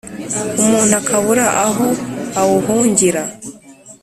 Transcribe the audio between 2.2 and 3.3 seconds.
awuhungira.